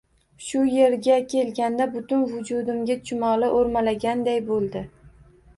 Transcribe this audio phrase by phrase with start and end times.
[0.43, 4.87] Shu yerga kelganda butun vujudimga chumoli oʻrmalaganday boʻldi.